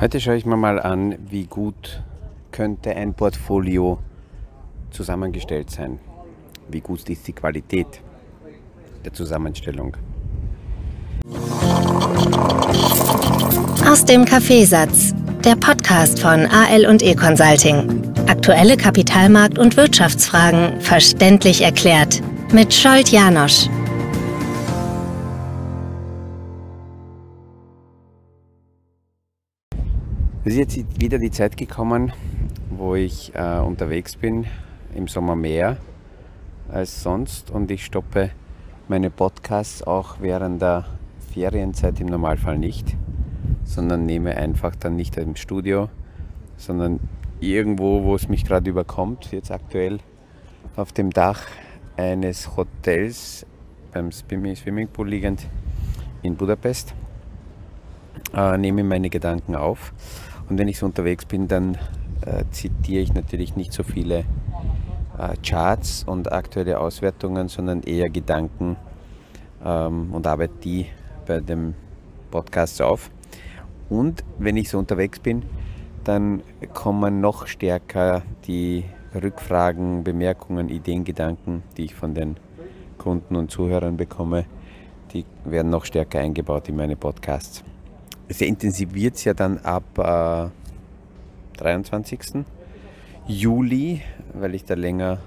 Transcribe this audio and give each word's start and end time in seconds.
Heute 0.00 0.18
schaue 0.18 0.36
ich 0.36 0.46
mir 0.46 0.56
mal 0.56 0.80
an, 0.80 1.16
wie 1.28 1.44
gut 1.44 2.02
könnte 2.52 2.96
ein 2.96 3.12
Portfolio 3.12 3.98
zusammengestellt 4.90 5.70
sein. 5.70 5.98
Wie 6.70 6.80
gut 6.80 7.06
ist 7.10 7.28
die 7.28 7.34
Qualität 7.34 8.00
der 9.04 9.12
Zusammenstellung. 9.12 9.98
Aus 13.86 14.02
dem 14.06 14.24
Kaffeesatz, 14.24 15.14
der 15.44 15.56
Podcast 15.56 16.18
von 16.20 16.46
AL 16.46 16.86
und 16.86 17.02
E 17.02 17.14
Consulting. 17.14 18.02
Aktuelle 18.26 18.76
Kapitalmarkt- 18.76 19.58
und 19.58 19.76
Wirtschaftsfragen 19.76 20.80
verständlich 20.80 21.60
erklärt 21.60 22.22
mit 22.52 22.72
Scholt 22.72 23.10
Janosch. 23.10 23.68
Es 30.42 30.54
ist 30.54 30.74
jetzt 30.74 30.98
wieder 31.02 31.18
die 31.18 31.30
Zeit 31.30 31.58
gekommen, 31.58 32.14
wo 32.70 32.94
ich 32.94 33.30
äh, 33.34 33.58
unterwegs 33.58 34.16
bin, 34.16 34.46
im 34.94 35.06
Sommer 35.06 35.36
mehr 35.36 35.76
als 36.72 37.02
sonst 37.02 37.50
und 37.50 37.70
ich 37.70 37.84
stoppe 37.84 38.30
meine 38.88 39.10
Podcasts 39.10 39.82
auch 39.82 40.16
während 40.20 40.62
der 40.62 40.86
Ferienzeit 41.34 42.00
im 42.00 42.06
Normalfall 42.06 42.56
nicht, 42.56 42.96
sondern 43.64 44.06
nehme 44.06 44.34
einfach 44.34 44.74
dann 44.76 44.96
nicht 44.96 45.18
im 45.18 45.36
Studio, 45.36 45.90
sondern 46.56 47.00
irgendwo, 47.40 48.04
wo 48.04 48.14
es 48.14 48.30
mich 48.30 48.46
gerade 48.46 48.70
überkommt, 48.70 49.32
jetzt 49.32 49.50
aktuell 49.50 49.98
auf 50.74 50.90
dem 50.92 51.10
Dach 51.10 51.48
eines 51.98 52.56
Hotels 52.56 53.44
beim 53.92 54.10
Swimmingpool 54.10 55.06
liegend 55.06 55.46
in 56.22 56.34
Budapest, 56.34 56.94
äh, 58.34 58.56
nehme 58.56 58.84
meine 58.84 59.10
Gedanken 59.10 59.54
auf 59.54 59.92
und 60.50 60.58
wenn 60.58 60.68
ich 60.68 60.78
so 60.78 60.86
unterwegs 60.86 61.24
bin, 61.24 61.46
dann 61.46 61.76
äh, 62.26 62.44
zitiere 62.50 63.02
ich 63.02 63.14
natürlich 63.14 63.54
nicht 63.54 63.72
so 63.72 63.84
viele 63.84 64.24
äh, 65.16 65.36
Charts 65.46 66.02
und 66.04 66.32
aktuelle 66.32 66.80
Auswertungen, 66.80 67.48
sondern 67.48 67.82
eher 67.82 68.10
Gedanken 68.10 68.76
ähm, 69.64 70.12
und 70.12 70.26
arbeite 70.26 70.54
die 70.64 70.86
bei 71.26 71.38
dem 71.40 71.74
Podcast 72.32 72.82
auf. 72.82 73.10
Und 73.88 74.24
wenn 74.38 74.56
ich 74.56 74.68
so 74.68 74.78
unterwegs 74.78 75.20
bin, 75.20 75.44
dann 76.04 76.42
kommen 76.74 77.20
noch 77.20 77.46
stärker 77.46 78.22
die 78.46 78.84
Rückfragen, 79.14 80.02
Bemerkungen, 80.02 80.68
Ideen, 80.68 81.04
Gedanken, 81.04 81.62
die 81.76 81.84
ich 81.84 81.94
von 81.94 82.14
den 82.14 82.36
Kunden 82.98 83.36
und 83.36 83.50
Zuhörern 83.50 83.96
bekomme, 83.96 84.46
die 85.12 85.24
werden 85.44 85.70
noch 85.70 85.84
stärker 85.84 86.20
eingebaut 86.20 86.68
in 86.68 86.76
meine 86.76 86.96
Podcasts 86.96 87.64
es 88.30 88.40
intensiviert 88.40 89.16
es 89.16 89.24
ja 89.24 89.34
dann 89.34 89.58
ab 89.58 89.82
äh, 89.98 91.58
23. 91.58 92.44
Juli, 93.26 94.02
weil 94.34 94.54
ich 94.54 94.64
da 94.64 94.74
länger 94.74 95.18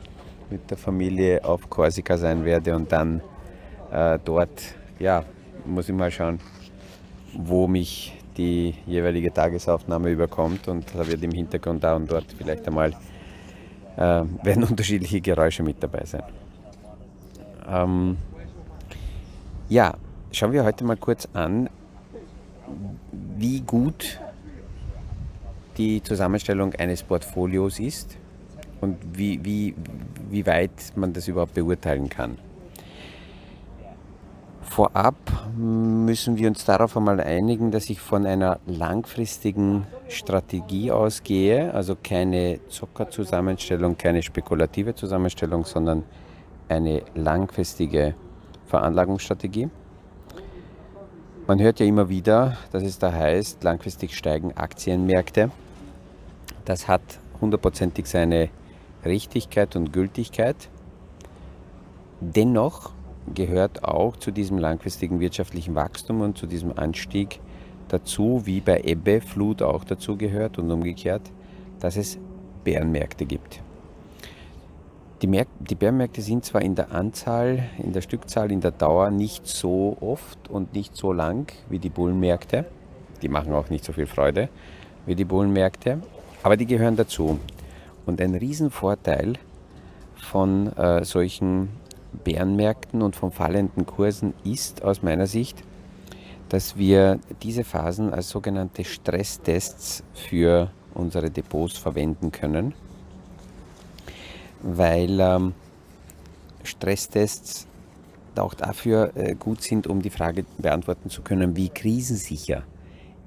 mit 0.49 0.71
der 0.71 0.77
Familie 0.77 1.43
auf 1.43 1.69
Korsika 1.69 2.17
sein 2.17 2.45
werde 2.45 2.75
und 2.75 2.91
dann 2.91 3.21
äh, 3.91 4.17
dort, 4.23 4.75
ja, 4.99 5.23
muss 5.65 5.89
ich 5.89 5.95
mal 5.95 6.11
schauen, 6.11 6.39
wo 7.33 7.67
mich 7.67 8.17
die 8.37 8.73
jeweilige 8.87 9.33
Tagesaufnahme 9.33 10.09
überkommt 10.09 10.69
und 10.69 10.85
da 10.95 11.05
wird 11.05 11.21
im 11.23 11.31
Hintergrund 11.31 11.83
da 11.83 11.95
und 11.97 12.09
dort 12.09 12.25
vielleicht 12.37 12.65
einmal 12.67 12.93
äh, 13.97 14.23
werden 14.43 14.63
unterschiedliche 14.69 15.19
Geräusche 15.19 15.61
mit 15.61 15.83
dabei 15.83 16.05
sein. 16.05 16.23
Ähm, 17.69 18.17
ja, 19.67 19.93
schauen 20.31 20.53
wir 20.53 20.63
heute 20.63 20.85
mal 20.85 20.97
kurz 20.97 21.27
an, 21.33 21.69
wie 23.37 23.61
gut 23.61 24.19
die 25.77 26.03
Zusammenstellung 26.03 26.73
eines 26.75 27.03
Portfolios 27.03 27.79
ist 27.79 28.17
und 28.81 28.97
wie, 29.13 29.43
wie, 29.43 29.75
wie 30.29 30.45
weit 30.45 30.71
man 30.95 31.13
das 31.13 31.27
überhaupt 31.27 31.53
beurteilen 31.53 32.09
kann. 32.09 32.37
Vorab 34.61 35.15
müssen 35.55 36.37
wir 36.37 36.47
uns 36.47 36.65
darauf 36.65 36.97
einmal 36.97 37.19
einigen, 37.19 37.69
dass 37.69 37.89
ich 37.89 37.99
von 37.99 38.25
einer 38.25 38.59
langfristigen 38.65 39.85
Strategie 40.09 40.91
ausgehe, 40.91 41.71
also 41.73 41.95
keine 42.01 42.59
Zockerzusammenstellung, 42.69 43.97
keine 43.97 44.23
spekulative 44.23 44.95
Zusammenstellung, 44.95 45.65
sondern 45.65 46.03
eine 46.69 47.03
langfristige 47.13 48.15
Veranlagungsstrategie. 48.65 49.69
Man 51.45 51.59
hört 51.59 51.81
ja 51.81 51.85
immer 51.85 52.07
wieder, 52.07 52.55
dass 52.71 52.83
es 52.83 52.99
da 52.99 53.11
heißt, 53.11 53.65
langfristig 53.65 54.15
steigen 54.15 54.55
Aktienmärkte. 54.55 55.51
Das 56.63 56.87
hat 56.87 57.01
hundertprozentig 57.41 58.05
seine 58.05 58.47
Richtigkeit 59.03 59.75
und 59.75 59.91
Gültigkeit. 59.91 60.55
Dennoch 62.21 62.91
gehört 63.35 63.83
auch 63.83 64.15
zu 64.15 64.31
diesem 64.31 64.57
langfristigen 64.57 65.19
wirtschaftlichen 65.19 65.75
Wachstum 65.75 66.21
und 66.21 66.37
zu 66.37 66.47
diesem 66.47 66.77
Anstieg 66.77 67.41
dazu, 67.89 68.43
wie 68.45 68.61
bei 68.61 68.79
Ebbe 68.79 69.19
Flut 69.19 69.61
auch 69.61 69.83
dazu 69.83 70.15
gehört 70.15 70.57
und 70.57 70.71
umgekehrt, 70.71 71.29
dass 71.81 71.97
es 71.97 72.17
Bärenmärkte 72.63 73.25
gibt. 73.25 73.61
Die, 75.23 75.27
Märk 75.27 75.47
die 75.61 75.75
Bärenmärkte 75.75 76.21
sind 76.21 76.43
zwar 76.43 76.61
in 76.61 76.75
der 76.75 76.91
Anzahl, 76.91 77.69
in 77.77 77.93
der 77.93 78.01
Stückzahl, 78.01 78.51
in 78.51 78.59
der 78.59 78.71
Dauer 78.71 79.09
nicht 79.09 79.47
so 79.47 79.95
oft 80.01 80.49
und 80.49 80.73
nicht 80.73 80.97
so 80.97 81.13
lang 81.13 81.49
wie 81.69 81.79
die 81.79 81.89
Bullenmärkte. 81.89 82.65
Die 83.21 83.29
machen 83.29 83.53
auch 83.53 83.69
nicht 83.69 83.85
so 83.85 83.93
viel 83.93 84.05
Freude 84.05 84.49
wie 85.05 85.15
die 85.15 85.23
Bullenmärkte, 85.23 86.01
aber 86.43 86.57
die 86.57 86.65
gehören 86.65 86.97
dazu. 86.97 87.39
Und 88.05 88.19
ein 88.19 88.35
Riesenvorteil 88.35 89.35
von 90.17 90.75
äh, 90.75 91.05
solchen 91.05 91.69
Bärenmärkten 92.25 93.01
und 93.01 93.15
von 93.15 93.31
fallenden 93.31 93.85
Kursen 93.85 94.33
ist 94.43 94.83
aus 94.83 95.03
meiner 95.03 95.27
Sicht, 95.27 95.63
dass 96.49 96.75
wir 96.75 97.17
diese 97.41 97.63
Phasen 97.63 98.13
als 98.13 98.27
sogenannte 98.27 98.83
Stresstests 98.83 100.03
für 100.13 100.69
unsere 100.93 101.31
Depots 101.31 101.77
verwenden 101.77 102.33
können 102.33 102.73
weil 104.63 105.19
ähm, 105.19 105.53
Stresstests 106.63 107.67
auch 108.35 108.53
dafür 108.53 109.11
äh, 109.15 109.35
gut 109.35 109.61
sind, 109.61 109.85
um 109.87 110.01
die 110.01 110.09
Frage 110.09 110.45
beantworten 110.57 111.09
zu 111.09 111.21
können, 111.21 111.55
wie 111.55 111.69
krisensicher 111.69 112.63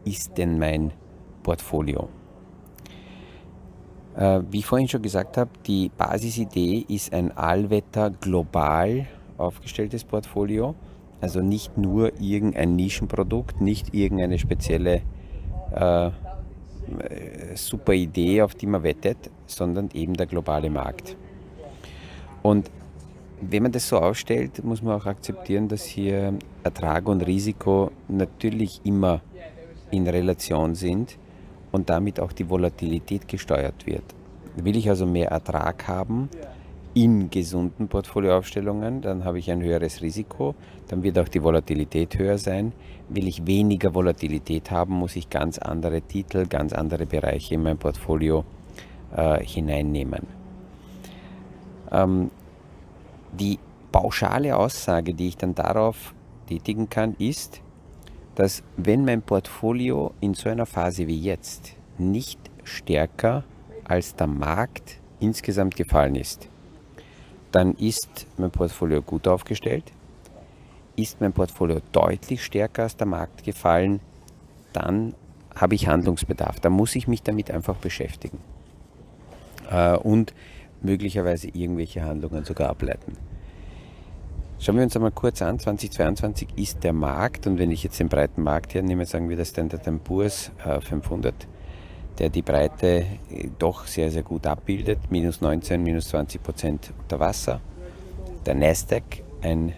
ist 0.05 0.37
denn 0.37 0.59
mein 0.59 0.93
Portfolio? 1.43 2.09
Äh, 4.17 4.41
wie 4.51 4.59
ich 4.59 4.67
vorhin 4.67 4.89
schon 4.89 5.03
gesagt 5.03 5.37
habe, 5.37 5.51
die 5.67 5.91
Basisidee 5.97 6.85
ist 6.89 7.13
ein 7.13 7.37
Allwetter 7.37 8.11
global 8.11 9.07
aufgestelltes 9.39 10.05
Portfolio, 10.05 10.75
also 11.21 11.41
nicht 11.41 11.77
nur 11.77 12.19
irgendein 12.21 12.75
Nischenprodukt, 12.75 13.61
nicht 13.61 13.95
irgendeine 13.95 14.39
spezielle 14.39 15.03
äh, 15.73 16.11
super 17.55 17.93
Idee, 17.93 18.43
auf 18.43 18.55
die 18.55 18.67
man 18.67 18.83
wettet, 18.83 19.31
sondern 19.47 19.91
eben 19.93 20.15
der 20.15 20.27
globale 20.27 20.71
Markt. 20.71 21.17
Und 22.47 22.71
wenn 23.41 23.65
man 23.65 23.73
das 23.73 23.89
so 23.89 23.99
aufstellt, 23.99 24.63
muss 24.63 24.81
man 24.81 24.95
auch 24.95 25.07
akzeptieren, 25.07 25.67
dass 25.67 25.85
hier 25.85 26.35
Ertrag 26.63 27.09
und 27.09 27.27
Risiko 27.27 27.91
natürlich 28.07 28.81
immer 28.85 29.21
in 29.91 30.07
Relation 30.07 30.77
sind 30.77 31.19
und 31.73 31.91
damit 31.91 32.21
auch 32.21 32.31
die 32.31 32.49
Volatilität 32.49 33.27
gesteuert 33.27 33.85
wird. 33.85 34.05
Will 34.55 34.77
ich 34.77 34.89
also 34.89 35.07
mehr 35.07 35.33
Ertrag 35.33 35.89
haben 35.89 36.29
in 36.95 37.31
gesunden 37.31 37.89
Portfolioaufstellungen, 37.89 39.03
dann 39.03 39.25
habe 39.25 39.41
ich 39.41 39.51
ein 39.51 39.61
höheres 39.61 40.01
Risiko, 40.01 40.55
dann 40.87 41.03
wird 41.03 41.19
auch 41.19 41.29
die 41.29 41.43
Volatilität 41.43 42.17
höher 42.17 42.39
sein. 42.39 42.73
Will 43.09 43.27
ich 43.27 43.45
weniger 43.45 43.93
Volatilität 43.93 44.71
haben, 44.71 44.95
muss 44.95 45.17
ich 45.17 45.29
ganz 45.31 45.59
andere 45.59 46.01
Titel, 46.01 46.47
ganz 46.47 46.73
andere 46.73 47.07
Bereiche 47.07 47.57
in 47.57 47.65
mein 47.65 47.77
Portfolio 47.77 48.45
äh, 49.17 49.45
hineinnehmen. 49.45 50.47
Ähm, 51.91 52.31
die 53.37 53.59
pauschale 53.93 54.57
Aussage, 54.57 55.15
die 55.15 55.29
ich 55.29 55.37
dann 55.37 55.55
darauf 55.55 56.15
tätigen 56.49 56.89
kann, 56.89 57.15
ist, 57.19 57.61
dass 58.35 58.63
wenn 58.77 59.05
mein 59.05 59.23
Portfolio 59.23 60.13
in 60.21 60.35
so 60.35 60.49
einer 60.49 60.67
Phase 60.67 61.07
wie 61.07 61.19
jetzt 61.19 61.75
nicht 61.99 62.39
stärker 62.65 63.45
als 63.85 64.15
der 64.15 64.27
Markt 64.27 64.99
insgesamt 65.21 65.77
gefallen 65.77 66.17
ist, 66.17 66.49
dann 67.53 67.75
ist 67.75 68.27
mein 68.37 68.51
Portfolio 68.51 69.01
gut 69.01 69.27
aufgestellt. 69.27 69.85
Ist 70.97 71.21
mein 71.21 71.33
Portfolio 71.33 71.81
deutlich 71.93 72.45
stärker 72.45 72.85
als 72.85 72.97
der 72.97 73.07
Markt 73.07 73.45
gefallen, 73.45 74.01
dann 74.73 75.15
habe 75.55 75.75
ich 75.75 75.89
Handlungsbedarf. 75.89 76.61
Da 76.61 76.69
muss 76.69 76.95
ich 76.97 77.09
mich 77.09 77.23
damit 77.23 77.51
einfach 77.51 77.77
beschäftigen. 77.77 78.39
Äh, 79.71 79.97
und 79.97 80.35
möglicherweise 80.87 81.49
irgendwelche 81.49 82.03
Handlungen 82.03 82.45
sogar 82.45 82.71
ableiten. 82.71 83.19
Schauen 84.59 84.77
wir 84.77 84.85
uns 84.85 84.97
einmal 84.97 85.11
kurz 85.11 85.43
an, 85.43 85.59
2022 85.59 86.49
ist 86.57 86.83
der 86.83 86.95
Markt 86.95 87.47
und 87.47 87.59
wenn 87.59 87.71
ich 87.71 87.83
jetzt 87.83 88.01
den 88.01 88.09
breiten 88.09 88.43
Markt 88.43 88.73
hernehme, 88.73 89.05
sagen 89.05 89.29
wir 89.29 89.37
das 89.37 89.51
Standard 89.51 89.83
Poor's 90.03 90.51
500, 90.81 91.35
äh, 91.35 91.37
der 92.19 92.31
die 92.31 92.41
Breite 92.41 93.05
äh, 93.31 93.51
doch 93.59 93.87
sehr, 93.87 94.11
sehr 94.11 94.23
gut 94.23 94.47
abbildet, 94.47 95.11
minus 95.11 95.43
19, 95.43 95.83
minus 95.83 96.09
20 96.09 96.43
Prozent 96.43 96.91
unter 97.03 97.21
Wasser. 97.21 97.61
Der 98.47 98.55
Nasdaq, 98.55 99.03
ein 99.43 99.75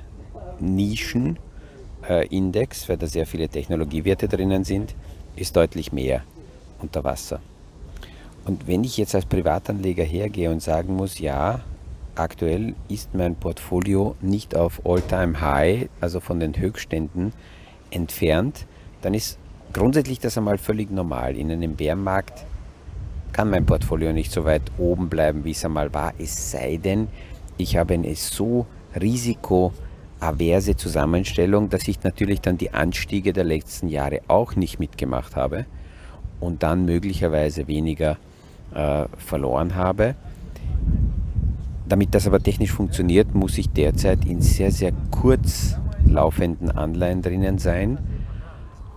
Nischenindex, 0.60 2.88
weil 2.88 2.98
da 2.98 3.08
sehr 3.08 3.26
viele 3.26 3.48
Technologiewerte 3.48 4.28
drinnen 4.28 4.62
sind, 4.62 4.94
ist 5.34 5.56
deutlich 5.56 5.90
mehr 5.90 6.22
unter 6.80 7.02
Wasser. 7.02 7.40
Und 8.44 8.66
wenn 8.66 8.84
ich 8.84 8.96
jetzt 8.96 9.14
als 9.14 9.26
Privatanleger 9.26 10.04
hergehe 10.04 10.50
und 10.50 10.62
sagen 10.62 10.96
muss, 10.96 11.18
ja, 11.18 11.60
aktuell 12.14 12.74
ist 12.88 13.14
mein 13.14 13.36
Portfolio 13.36 14.16
nicht 14.20 14.56
auf 14.56 14.80
All-Time-High, 14.84 15.88
also 16.00 16.20
von 16.20 16.40
den 16.40 16.56
Höchstständen 16.58 17.32
entfernt, 17.90 18.66
dann 19.02 19.14
ist 19.14 19.38
grundsätzlich 19.72 20.18
das 20.18 20.36
einmal 20.38 20.58
völlig 20.58 20.90
normal. 20.90 21.36
In 21.36 21.50
einem 21.50 21.76
Bärenmarkt 21.76 22.44
kann 23.32 23.50
mein 23.50 23.66
Portfolio 23.66 24.12
nicht 24.12 24.32
so 24.32 24.44
weit 24.44 24.62
oben 24.78 25.08
bleiben, 25.08 25.44
wie 25.44 25.52
es 25.52 25.64
einmal 25.64 25.92
war, 25.94 26.12
es 26.18 26.50
sei 26.50 26.76
denn, 26.76 27.08
ich 27.56 27.76
habe 27.76 27.94
eine 27.94 28.14
so 28.14 28.66
risikoaverse 29.00 30.76
Zusammenstellung, 30.76 31.68
dass 31.68 31.86
ich 31.88 32.02
natürlich 32.02 32.40
dann 32.40 32.58
die 32.58 32.72
Anstiege 32.72 33.32
der 33.32 33.44
letzten 33.44 33.88
Jahre 33.88 34.20
auch 34.28 34.56
nicht 34.56 34.78
mitgemacht 34.78 35.36
habe 35.36 35.66
und 36.40 36.62
dann 36.62 36.84
möglicherweise 36.84 37.68
weniger 37.68 38.16
äh, 38.74 39.06
verloren 39.16 39.74
habe. 39.74 40.14
Damit 41.88 42.14
das 42.14 42.26
aber 42.26 42.40
technisch 42.40 42.72
funktioniert, 42.72 43.34
muss 43.34 43.56
ich 43.56 43.70
derzeit 43.70 44.24
in 44.26 44.42
sehr, 44.42 44.70
sehr 44.70 44.92
kurz 45.10 45.76
laufenden 46.06 46.70
Anleihen 46.70 47.22
drinnen 47.22 47.58
sein. 47.58 47.98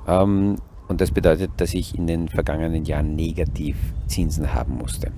Ähm, 0.08 0.58
und 0.88 1.00
das 1.00 1.12
bedeutet, 1.12 1.52
dass 1.58 1.74
ich 1.74 1.98
in 1.98 2.06
den 2.06 2.28
vergangenen 2.28 2.84
Jahren 2.84 3.16
negativ 3.16 3.78
Zinsen 4.08 4.54
haben 4.54 4.78
musste. 4.78 5.12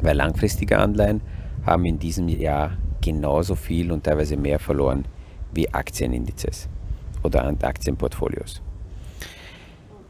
Weil 0.00 0.16
langfristige 0.16 0.78
Anleihen 0.78 1.20
haben 1.64 1.84
in 1.84 2.00
diesem 2.00 2.28
Jahr 2.28 2.72
genauso 3.00 3.54
viel 3.54 3.92
und 3.92 4.04
teilweise 4.04 4.36
mehr 4.36 4.58
verloren 4.58 5.04
wie 5.54 5.72
Aktienindizes 5.72 6.68
oder 7.22 7.44
Aktienportfolios. 7.62 8.60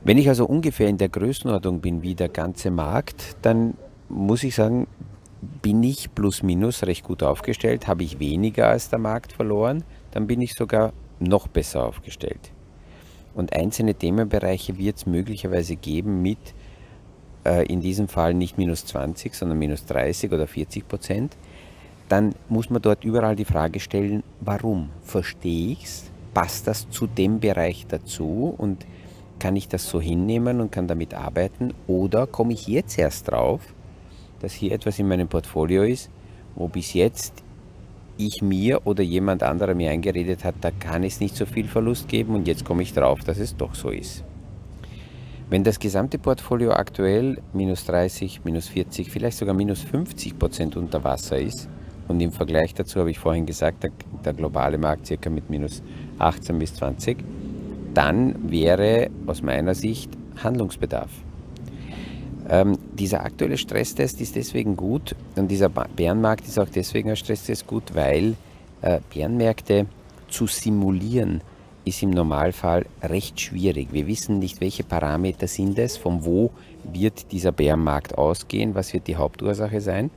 Wenn 0.04 0.18
ich 0.18 0.28
also 0.28 0.46
ungefähr 0.46 0.88
in 0.88 0.98
der 0.98 1.08
Größenordnung 1.08 1.80
bin 1.80 2.02
wie 2.02 2.16
der 2.16 2.28
ganze 2.28 2.72
Markt, 2.72 3.36
dann 3.42 3.74
muss 4.08 4.42
ich 4.42 4.56
sagen, 4.56 4.88
bin 5.62 5.82
ich 5.84 6.12
plus 6.12 6.42
minus 6.42 6.82
recht 6.82 7.04
gut 7.04 7.22
aufgestellt. 7.22 7.86
Habe 7.86 8.02
ich 8.02 8.18
weniger 8.18 8.68
als 8.68 8.90
der 8.90 8.98
Markt 8.98 9.32
verloren, 9.32 9.84
dann 10.10 10.26
bin 10.26 10.40
ich 10.40 10.54
sogar 10.54 10.92
noch 11.20 11.46
besser 11.46 11.86
aufgestellt. 11.86 12.50
Und 13.34 13.54
einzelne 13.54 13.94
Themenbereiche 13.94 14.76
wird 14.76 14.96
es 14.96 15.06
möglicherweise 15.06 15.76
geben 15.76 16.20
mit 16.20 16.38
äh, 17.44 17.64
in 17.66 17.80
diesem 17.80 18.08
Fall 18.08 18.34
nicht 18.34 18.58
minus 18.58 18.84
20, 18.86 19.34
sondern 19.34 19.58
minus 19.58 19.86
30 19.86 20.32
oder 20.32 20.48
40 20.48 20.86
Prozent. 20.86 21.36
Dann 22.08 22.34
muss 22.48 22.70
man 22.70 22.82
dort 22.82 23.04
überall 23.04 23.36
die 23.36 23.44
Frage 23.44 23.78
stellen, 23.78 24.24
warum? 24.40 24.90
Verstehe 25.02 25.72
ich 25.72 25.84
es? 25.84 26.04
Passt 26.34 26.66
das 26.66 26.90
zu 26.90 27.06
dem 27.06 27.40
Bereich 27.40 27.86
dazu? 27.86 28.52
Und 28.58 28.84
kann 29.42 29.56
ich 29.56 29.66
das 29.66 29.88
so 29.88 30.00
hinnehmen 30.00 30.60
und 30.60 30.70
kann 30.70 30.86
damit 30.86 31.14
arbeiten? 31.14 31.74
Oder 31.88 32.28
komme 32.28 32.52
ich 32.52 32.68
jetzt 32.68 32.96
erst 32.96 33.28
drauf, 33.28 33.60
dass 34.38 34.52
hier 34.52 34.70
etwas 34.70 35.00
in 35.00 35.08
meinem 35.08 35.26
Portfolio 35.26 35.82
ist, 35.82 36.10
wo 36.54 36.68
bis 36.68 36.94
jetzt 36.94 37.42
ich 38.16 38.40
mir 38.40 38.86
oder 38.86 39.02
jemand 39.02 39.42
anderer 39.42 39.74
mir 39.74 39.90
eingeredet 39.90 40.44
hat, 40.44 40.54
da 40.60 40.70
kann 40.70 41.02
es 41.02 41.18
nicht 41.18 41.34
so 41.34 41.44
viel 41.44 41.66
Verlust 41.66 42.06
geben 42.06 42.36
und 42.36 42.46
jetzt 42.46 42.64
komme 42.64 42.84
ich 42.84 42.92
drauf, 42.92 43.24
dass 43.24 43.38
es 43.38 43.56
doch 43.56 43.74
so 43.74 43.90
ist. 43.90 44.22
Wenn 45.50 45.64
das 45.64 45.80
gesamte 45.80 46.18
Portfolio 46.18 46.70
aktuell 46.70 47.42
minus 47.52 47.84
30, 47.86 48.44
minus 48.44 48.68
40, 48.68 49.10
vielleicht 49.10 49.38
sogar 49.38 49.54
minus 49.54 49.80
50 49.80 50.38
Prozent 50.38 50.76
unter 50.76 51.02
Wasser 51.02 51.40
ist 51.40 51.68
und 52.06 52.20
im 52.20 52.30
Vergleich 52.30 52.74
dazu 52.74 53.00
habe 53.00 53.10
ich 53.10 53.18
vorhin 53.18 53.46
gesagt, 53.46 53.82
der, 53.82 53.90
der 54.24 54.34
globale 54.34 54.78
Markt 54.78 55.08
circa 55.08 55.30
mit 55.30 55.50
minus 55.50 55.82
18 56.20 56.60
bis 56.60 56.74
20, 56.76 57.18
dann 57.94 58.50
wäre 58.50 59.10
aus 59.26 59.42
meiner 59.42 59.74
Sicht 59.74 60.10
Handlungsbedarf. 60.42 61.10
Ähm, 62.48 62.78
dieser 62.92 63.24
aktuelle 63.24 63.56
Stresstest 63.56 64.20
ist 64.20 64.36
deswegen 64.36 64.76
gut 64.76 65.14
und 65.36 65.48
dieser 65.48 65.68
Bärenmarkt 65.68 66.46
ist 66.46 66.58
auch 66.58 66.68
deswegen 66.68 67.10
ein 67.10 67.16
Stresstest 67.16 67.66
gut, 67.66 67.94
weil 67.94 68.34
äh, 68.82 69.00
Bärenmärkte 69.12 69.86
zu 70.28 70.46
simulieren 70.46 71.40
ist 71.84 72.02
im 72.02 72.10
Normalfall 72.10 72.86
recht 73.02 73.40
schwierig. 73.40 73.88
Wir 73.92 74.06
wissen 74.06 74.38
nicht, 74.38 74.60
welche 74.60 74.84
Parameter 74.84 75.46
sind 75.46 75.78
es, 75.78 75.96
von 75.96 76.24
wo 76.24 76.50
wird 76.84 77.32
dieser 77.32 77.52
Bärenmarkt 77.52 78.16
ausgehen, 78.16 78.74
was 78.74 78.92
wird 78.92 79.06
die 79.08 79.16
Hauptursache 79.16 79.80
sein. 79.80 80.10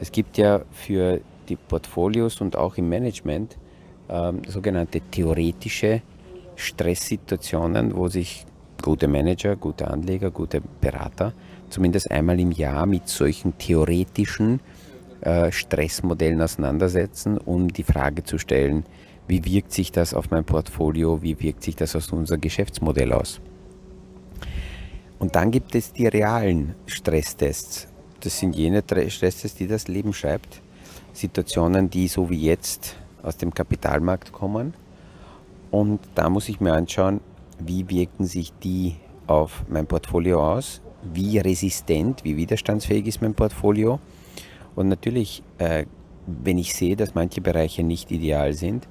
Es 0.00 0.12
gibt 0.12 0.38
ja 0.38 0.62
für 0.72 1.20
die 1.48 1.56
Portfolios 1.56 2.40
und 2.40 2.56
auch 2.56 2.76
im 2.76 2.88
Management 2.88 3.56
ähm, 4.08 4.42
sogenannte 4.46 5.00
theoretische 5.00 6.02
Stresssituationen, 6.56 7.94
wo 7.94 8.08
sich 8.08 8.46
gute 8.82 9.08
Manager, 9.08 9.56
gute 9.56 9.88
Anleger, 9.88 10.30
gute 10.30 10.60
Berater 10.80 11.32
zumindest 11.70 12.10
einmal 12.10 12.38
im 12.40 12.52
Jahr 12.52 12.86
mit 12.86 13.08
solchen 13.08 13.56
theoretischen 13.58 14.60
äh, 15.20 15.50
Stressmodellen 15.50 16.40
auseinandersetzen, 16.40 17.38
um 17.38 17.72
die 17.72 17.82
Frage 17.82 18.24
zu 18.24 18.38
stellen, 18.38 18.84
wie 19.28 19.44
wirkt 19.44 19.72
sich 19.72 19.90
das 19.92 20.14
auf 20.14 20.30
mein 20.30 20.44
Portfolio, 20.44 21.22
wie 21.22 21.40
wirkt 21.40 21.62
sich 21.62 21.76
das 21.76 21.96
auf 21.96 22.12
unser 22.12 22.38
Geschäftsmodell 22.38 23.12
aus. 23.12 23.40
Und 25.18 25.34
dann 25.34 25.50
gibt 25.50 25.74
es 25.74 25.92
die 25.92 26.06
realen 26.06 26.74
Stresstests. 26.86 27.88
Das 28.20 28.38
sind 28.38 28.54
jene 28.54 28.82
Stresstests, 28.82 29.54
die 29.54 29.66
das 29.66 29.88
Leben 29.88 30.12
schreibt. 30.12 30.60
Situationen, 31.12 31.88
die 31.90 32.08
so 32.08 32.28
wie 32.28 32.42
jetzt 32.42 32.96
aus 33.22 33.36
dem 33.36 33.52
Kapitalmarkt 33.52 34.32
kommen. 34.32 34.74
Und 35.76 36.00
da 36.14 36.30
muss 36.30 36.48
ich 36.48 36.58
mir 36.58 36.72
anschauen, 36.72 37.20
wie 37.58 37.90
wirken 37.90 38.24
sich 38.24 38.50
die 38.64 38.96
auf 39.26 39.62
mein 39.68 39.86
Portfolio 39.86 40.42
aus, 40.42 40.80
wie 41.02 41.36
resistent, 41.36 42.24
wie 42.24 42.38
widerstandsfähig 42.38 43.06
ist 43.06 43.20
mein 43.20 43.34
Portfolio. 43.34 44.00
Und 44.74 44.88
natürlich, 44.88 45.42
äh, 45.58 45.84
wenn 46.26 46.56
ich 46.56 46.72
sehe, 46.74 46.96
dass 46.96 47.14
manche 47.14 47.42
Bereiche 47.42 47.82
nicht 47.82 48.10
ideal 48.10 48.54
sind, 48.54 48.88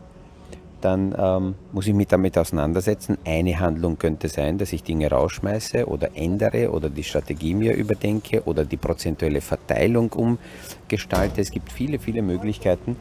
dann 0.81 1.15
ähm, 1.17 1.55
muss 1.71 1.88
ich 1.88 1.95
mich 1.95 2.05
damit 2.05 2.38
auseinandersetzen. 2.38 3.17
Eine 3.25 3.60
Handlung 3.60 3.98
könnte 3.98 4.29
sein, 4.29 4.60
dass 4.60 4.71
ich 4.71 4.83
Dinge 4.83 5.10
rausschmeiße 5.10 5.88
oder 5.88 6.15
ändere 6.15 6.69
oder 6.69 6.91
die 6.91 7.03
Strategie 7.03 7.55
mir 7.55 7.74
überdenke 7.74 8.43
oder 8.43 8.63
die 8.63 8.77
prozentuelle 8.77 9.41
Verteilung 9.41 10.12
umgestalte. 10.13 11.41
Es 11.41 11.50
gibt 11.50 11.71
viele, 11.71 11.98
viele 11.98 12.21
Möglichkeiten, 12.21 12.95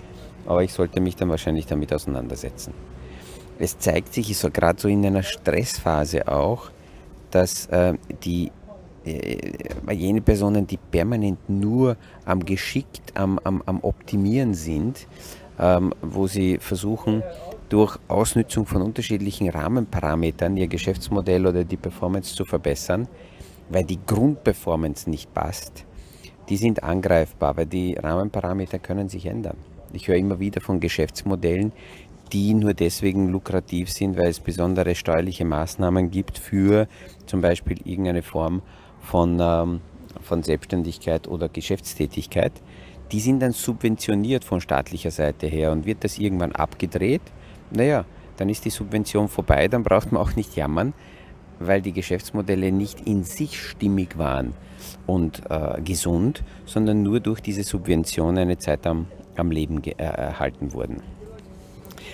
aber 0.46 0.62
ich 0.62 0.72
sollte 0.72 1.02
mich 1.02 1.16
dann 1.16 1.28
wahrscheinlich 1.28 1.66
damit 1.66 1.92
auseinandersetzen. 1.92 2.72
Es 3.58 3.78
zeigt 3.78 4.12
sich 4.12 4.36
so 4.36 4.50
gerade 4.50 4.80
so 4.80 4.88
in 4.88 5.04
einer 5.06 5.22
Stressphase 5.22 6.26
auch, 6.28 6.70
dass 7.30 7.66
äh, 7.66 7.94
die 8.24 8.50
äh, 9.04 9.92
jene 9.92 10.20
Personen, 10.20 10.66
die 10.66 10.76
permanent 10.76 11.48
nur 11.48 11.96
am 12.24 12.44
geschickt, 12.44 13.12
am, 13.14 13.38
am, 13.44 13.62
am 13.66 13.80
Optimieren 13.80 14.54
sind, 14.54 15.06
ähm, 15.58 15.92
wo 16.02 16.26
sie 16.26 16.58
versuchen, 16.58 17.22
durch 17.68 17.98
Ausnutzung 18.08 18.66
von 18.66 18.82
unterschiedlichen 18.82 19.48
Rahmenparametern 19.48 20.56
ihr 20.56 20.68
Geschäftsmodell 20.68 21.46
oder 21.46 21.64
die 21.64 21.76
Performance 21.76 22.34
zu 22.34 22.44
verbessern, 22.44 23.08
weil 23.70 23.84
die 23.84 23.98
Grundperformance 24.04 25.08
nicht 25.08 25.32
passt, 25.32 25.84
die 26.48 26.56
sind 26.56 26.82
angreifbar, 26.82 27.56
weil 27.56 27.66
die 27.66 27.94
Rahmenparameter 27.94 28.78
können 28.78 29.08
sich 29.08 29.26
ändern. 29.26 29.56
Ich 29.92 30.08
höre 30.08 30.16
immer 30.16 30.40
wieder 30.40 30.60
von 30.60 30.80
Geschäftsmodellen, 30.80 31.72
die 32.34 32.52
nur 32.52 32.74
deswegen 32.74 33.28
lukrativ 33.28 33.90
sind, 33.90 34.18
weil 34.18 34.28
es 34.28 34.40
besondere 34.40 34.96
steuerliche 34.96 35.44
Maßnahmen 35.44 36.10
gibt 36.10 36.36
für 36.36 36.88
zum 37.26 37.40
Beispiel 37.40 37.78
irgendeine 37.84 38.22
Form 38.22 38.60
von, 39.00 39.38
ähm, 39.40 39.80
von 40.20 40.42
Selbstständigkeit 40.42 41.28
oder 41.28 41.48
Geschäftstätigkeit, 41.48 42.52
die 43.12 43.20
sind 43.20 43.40
dann 43.40 43.52
subventioniert 43.52 44.44
von 44.44 44.60
staatlicher 44.60 45.12
Seite 45.12 45.46
her. 45.46 45.70
Und 45.70 45.86
wird 45.86 46.02
das 46.02 46.18
irgendwann 46.18 46.52
abgedreht, 46.52 47.22
naja, 47.70 48.04
dann 48.36 48.48
ist 48.48 48.64
die 48.64 48.70
Subvention 48.70 49.28
vorbei, 49.28 49.68
dann 49.68 49.84
braucht 49.84 50.10
man 50.10 50.20
auch 50.20 50.34
nicht 50.34 50.56
jammern, 50.56 50.92
weil 51.60 51.82
die 51.82 51.92
Geschäftsmodelle 51.92 52.72
nicht 52.72 53.06
in 53.06 53.22
sich 53.22 53.60
stimmig 53.60 54.18
waren 54.18 54.54
und 55.06 55.42
äh, 55.48 55.80
gesund, 55.82 56.42
sondern 56.64 57.04
nur 57.04 57.20
durch 57.20 57.40
diese 57.40 57.62
Subvention 57.62 58.36
eine 58.38 58.58
Zeit 58.58 58.88
am, 58.88 59.06
am 59.36 59.52
Leben 59.52 59.80
äh, 59.84 59.92
erhalten 59.92 60.72
wurden. 60.72 61.13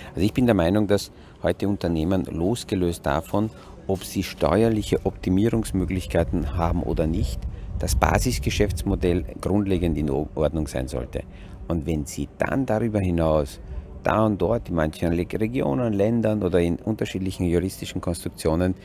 Also 0.09 0.25
ich 0.25 0.33
bin 0.33 0.45
der 0.45 0.55
Meinung, 0.55 0.87
dass 0.87 1.11
heute 1.43 1.67
Unternehmen 1.67 2.25
losgelöst 2.25 3.05
davon, 3.05 3.49
ob 3.87 4.03
sie 4.03 4.23
steuerliche 4.23 5.05
Optimierungsmöglichkeiten 5.05 6.55
haben 6.55 6.83
oder 6.83 7.07
nicht, 7.07 7.39
das 7.79 7.95
Basisgeschäftsmodell 7.95 9.25
grundlegend 9.41 9.97
in 9.97 10.09
Ordnung 10.09 10.67
sein 10.67 10.87
sollte. 10.87 11.23
Und 11.67 11.85
wenn 11.85 12.05
sie 12.05 12.29
dann 12.37 12.65
darüber 12.65 12.99
hinaus 12.99 13.59
da 14.03 14.25
und 14.25 14.41
dort 14.41 14.69
in 14.69 14.75
manchen 14.75 15.13
Regionen, 15.13 15.93
Ländern 15.93 16.43
oder 16.43 16.59
in 16.59 16.77
unterschiedlichen 16.77 17.45
juristischen 17.45 18.01
Konstruktionen 18.01 18.75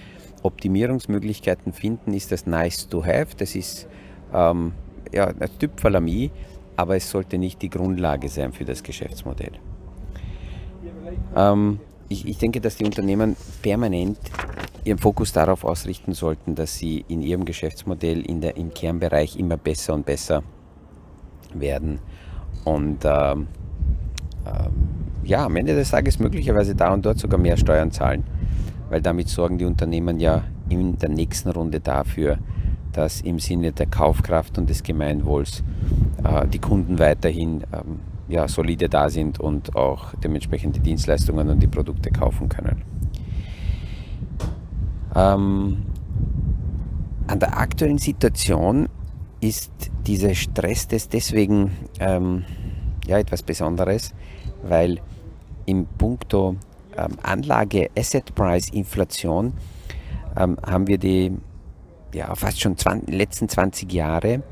Optimierungsmöglichkeiten 0.43 1.73
finden, 1.73 2.13
ist 2.15 2.33
das 2.33 2.47
nice 2.47 2.89
to 2.89 3.05
have. 3.05 3.29
Das 3.37 3.55
ist 3.55 3.89
ähm, 4.33 4.73
ja, 5.13 5.27
ein 5.27 5.59
Typfalamie, 5.59 6.31
aber 6.77 6.97
es 6.97 7.11
sollte 7.11 7.39
nicht 7.39 7.63
die 7.63 7.71
Grundlage 7.71 8.29
sein 8.29 8.53
für 8.53 8.65
das 8.65 8.83
Geschäftsmodell. 8.83 9.53
Ähm, 11.37 11.79
ich, 12.09 12.27
ich 12.27 12.39
denke, 12.39 12.61
dass 12.61 12.77
die 12.77 12.85
Unternehmen 12.85 13.37
permanent 13.63 14.19
ihren 14.85 14.99
Fokus 14.99 15.33
darauf 15.33 15.65
ausrichten 15.65 16.15
sollten, 16.15 16.55
dass 16.55 16.77
sie 16.77 17.05
in 17.09 17.21
ihrem 17.21 17.45
Geschäftsmodell 17.45 18.21
in 18.21 18.41
der, 18.41 18.57
im 18.57 18.73
Kernbereich 18.73 19.37
immer 19.37 19.57
besser 19.57 19.95
und 19.95 20.07
besser 20.07 20.43
werden. 21.55 21.99
Und 22.65 23.05
ähm, 23.05 23.49
ähm, 24.47 24.73
ja, 25.25 25.45
am 25.45 25.57
Ende 25.57 25.75
des 25.75 25.91
Tages 25.91 26.19
möglicherweise 26.19 26.75
da 26.75 26.93
und 26.93 27.05
dort 27.05 27.19
sogar 27.19 27.39
mehr 27.39 27.57
Steuern 27.57 27.91
zahlen, 27.91 28.25
weil 28.89 29.03
damit 29.03 29.29
sorgen 29.29 29.59
die 29.59 29.65
Unternehmen 29.65 30.21
ja 30.21 30.45
in 30.69 30.97
der 30.99 31.09
nächsten 31.09 31.51
Runde 31.51 31.81
dafür, 31.81 32.39
dass 32.93 33.21
im 33.21 33.41
Sinne 33.41 33.73
der 33.73 33.87
Kaufkraft 33.87 34.57
und 34.57 34.71
des 34.71 34.83
Gemeinwohls 34.83 35.65
äh, 36.25 36.47
die 36.47 36.61
Kunden 36.61 36.99
weiterhin 36.99 37.65
ähm, 37.73 38.01
ja, 38.29 38.49
solide 38.49 38.89
da 38.89 39.09
sind 39.09 39.41
und 39.41 39.77
auch 39.77 40.15
dementsprechend 40.23 40.77
die 40.77 40.81
Dienstleistungen 40.81 41.49
und 41.49 41.63
die 41.63 41.67
Produkte 41.67 42.11
kaufen 42.11 42.49
können. 42.49 42.83
Ähm, 45.15 45.83
an 47.27 47.41
der 47.41 47.59
aktuellen 47.59 47.99
Situation 47.99 48.89
ist 49.41 49.71
dieser 50.07 50.35
Stresstest 50.35 51.13
deswegen 51.13 51.71
ähm, 52.01 52.45
ja, 53.07 53.19
etwas 53.19 53.43
Besonderes, 53.43 54.15
weil 54.63 55.01
im 55.67 55.87
Punkto 55.87 56.57
ähm, 56.97 57.19
Anlage 57.23 57.91
Asset 57.97 58.35
Price 58.35 58.71
Inflation 58.71 59.53
ähm, 60.37 60.57
haben 60.65 60.87
wir 60.87 60.99
die 60.99 61.33
ja, 62.15 62.35
fast 62.35 62.61
schon 62.61 62.77
die 63.07 63.13
letzten 63.13 63.49
20 63.49 63.93
Jahre 63.93 64.43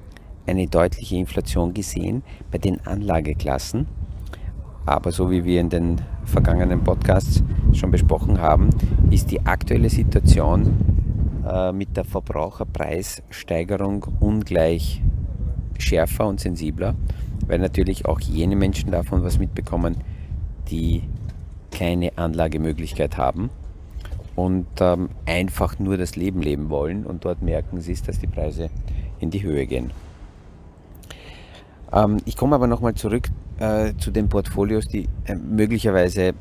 eine 0.47 0.67
deutliche 0.67 1.17
Inflation 1.17 1.75
gesehen 1.75 2.23
bei 2.51 2.59
den 2.59 2.85
Anlageklassen. 2.87 3.87
Aber 4.87 5.13
so 5.13 5.31
wie 5.31 5.45
wir 5.45 5.61
in 5.61 5.71
den 5.71 6.01
vergangenen 6.25 6.85
Podcasts 6.85 7.43
schon 7.73 7.91
besprochen 7.91 8.41
haben, 8.41 8.71
ist 9.11 9.31
die 9.31 9.45
aktuelle 9.47 9.89
Situation 9.89 10.77
äh, 11.49 11.73
mit 11.73 11.97
der 11.97 12.05
Verbraucherpreissteigerung 12.05 14.07
ungleich 14.21 15.03
schärfer 15.79 16.27
und 16.27 16.41
sensibler, 16.41 16.95
weil 17.47 17.59
natürlich 17.59 18.07
auch 18.07 18.21
jene 18.21 18.57
Menschen 18.57 18.91
davon 18.91 19.25
was 19.25 19.39
mitbekommen, 19.39 19.97
die 20.71 21.03
keine 21.71 22.17
Anlagemöglichkeit 22.17 23.17
haben 23.17 23.51
und 24.37 24.67
ähm, 24.81 25.09
einfach 25.27 25.79
nur 25.79 25.97
das 25.97 26.17
Leben 26.17 26.43
leben 26.43 26.71
wollen 26.71 27.05
und 27.05 27.25
dort 27.25 27.43
merken 27.43 27.81
sie, 27.81 27.95
dass 27.95 28.19
die 28.19 28.27
Preise 28.27 28.71
in 29.21 29.31
die 29.31 29.43
Höhe 29.43 29.67
gehen. 29.67 29.91
Ähm, 31.95 32.19
ich 32.25 32.37
komme 32.37 32.57
aber 32.57 32.67
nochmal 32.67 32.95
zurück 32.95 33.29
äh, 33.59 33.93
zu 33.99 34.11
den 34.11 34.29
Portfolios, 34.29 34.87
die 34.89 35.09
äh, 35.27 35.37
möglicherweise 35.37 36.35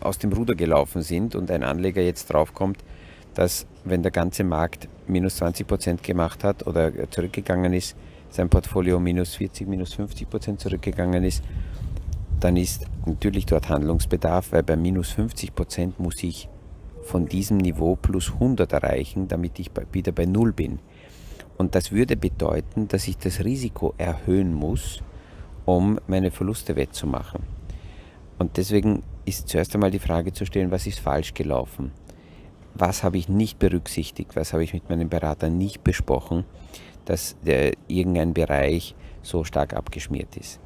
aus 0.00 0.18
dem 0.18 0.32
Ruder 0.32 0.54
gelaufen 0.54 1.02
sind 1.02 1.34
und 1.34 1.50
ein 1.50 1.62
Anleger 1.62 2.02
jetzt 2.02 2.32
draufkommt, 2.32 2.78
dass 3.34 3.66
wenn 3.84 4.02
der 4.02 4.10
ganze 4.10 4.42
Markt 4.42 4.88
minus 5.06 5.36
20 5.36 5.66
Prozent 5.66 6.02
gemacht 6.02 6.42
hat 6.42 6.66
oder 6.66 6.90
zurückgegangen 7.10 7.72
ist, 7.74 7.94
sein 8.30 8.48
Portfolio 8.48 8.98
minus 8.98 9.34
40, 9.34 9.68
minus 9.68 9.94
50 9.94 10.30
Prozent 10.30 10.60
zurückgegangen 10.60 11.24
ist, 11.24 11.42
dann 12.38 12.56
ist 12.56 12.86
natürlich 13.04 13.44
dort 13.44 13.68
Handlungsbedarf, 13.68 14.52
weil 14.52 14.62
bei 14.62 14.76
minus 14.76 15.10
50 15.10 15.54
Prozent 15.54 16.00
muss 16.00 16.22
ich 16.22 16.48
von 17.02 17.26
diesem 17.26 17.58
Niveau 17.58 17.96
plus 17.96 18.32
100 18.32 18.72
erreichen, 18.72 19.28
damit 19.28 19.58
ich 19.58 19.70
wieder 19.92 20.12
bei 20.12 20.26
Null 20.26 20.52
bin. 20.52 20.78
Und 21.60 21.74
das 21.74 21.92
würde 21.92 22.16
bedeuten, 22.16 22.88
dass 22.88 23.06
ich 23.06 23.18
das 23.18 23.44
Risiko 23.44 23.92
erhöhen 23.98 24.54
muss, 24.54 25.02
um 25.66 26.00
meine 26.06 26.30
Verluste 26.30 26.74
wettzumachen. 26.74 27.42
Und 28.38 28.56
deswegen 28.56 29.02
ist 29.26 29.46
zuerst 29.46 29.74
einmal 29.74 29.90
die 29.90 29.98
Frage 29.98 30.32
zu 30.32 30.46
stellen, 30.46 30.70
was 30.70 30.86
ist 30.86 31.00
falsch 31.00 31.34
gelaufen? 31.34 31.92
Was 32.72 33.02
habe 33.02 33.18
ich 33.18 33.28
nicht 33.28 33.58
berücksichtigt? 33.58 34.36
Was 34.36 34.54
habe 34.54 34.64
ich 34.64 34.72
mit 34.72 34.88
meinem 34.88 35.10
Berater 35.10 35.50
nicht 35.50 35.84
besprochen, 35.84 36.44
dass 37.04 37.36
der, 37.44 37.74
irgendein 37.88 38.32
Bereich 38.32 38.94
so 39.20 39.44
stark 39.44 39.74
abgeschmiert 39.74 40.38
ist? 40.38 40.60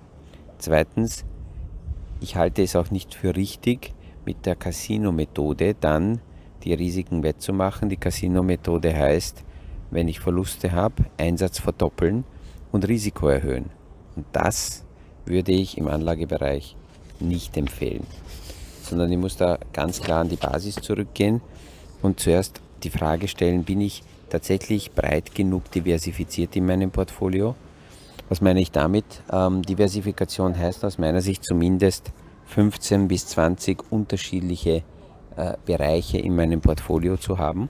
Zweitens, 0.59 1.25
ich 2.21 2.37
halte 2.37 2.63
es 2.63 2.77
auch 2.77 2.93
nicht 2.93 3.17
für 3.17 3.35
richtig, 3.35 3.95
mit 4.25 4.47
der 4.47 4.55
Casino-Methode 4.55 5.75
dann 5.75 6.21
die 6.63 6.73
Risiken 6.73 7.25
wettzumachen. 7.25 7.89
Die 7.89 7.97
Casino-Methode 7.97 8.97
heißt, 8.97 9.45
wenn 9.91 10.09
ich 10.09 10.21
Verluste 10.21 10.73
habe, 10.73 11.05
Einsatz 11.19 11.59
verdoppeln 11.59 12.25
und 12.73 12.89
Risiko 12.89 13.29
erhöhen. 13.29 13.71
Und 14.17 14.27
das 14.33 14.85
würde 15.27 15.53
ich 15.53 15.79
im 15.79 15.89
Anlagebereich 15.89 16.77
nicht 17.21 17.57
empfehlen, 17.57 18.07
sondern 18.83 19.11
ich 19.13 19.19
muss 19.19 19.37
da 19.37 19.59
ganz 19.73 20.01
klar 20.01 20.21
an 20.21 20.29
die 20.29 20.37
Basis 20.37 20.77
zurückgehen 20.77 21.41
und 22.03 22.21
zuerst 22.21 22.61
die 22.83 22.91
Frage 22.91 23.29
stellen, 23.29 23.65
bin 23.65 23.81
ich 23.81 24.03
tatsächlich 24.29 24.93
breit 24.93 25.35
genug 25.35 25.71
diversifiziert 25.71 26.57
in 26.57 26.67
meinem 26.67 26.91
Portfolio? 26.91 27.55
Was 28.29 28.41
meine 28.41 28.61
ich 28.61 28.71
damit? 28.71 29.05
Ähm, 29.31 29.63
Diversifikation 29.63 30.59
heißt 30.59 30.85
aus 30.85 30.99
meiner 30.99 31.21
Sicht 31.21 31.45
zumindest 31.45 32.13
15 32.47 33.09
bis 33.09 33.27
20 33.29 33.91
unterschiedliche 33.91 34.83
äh, 35.37 35.55
Bereiche 35.65 36.19
in 36.19 36.37
meinem 36.37 36.61
Portfolio 36.61 37.17
zu 37.17 37.39
haben. 37.39 37.69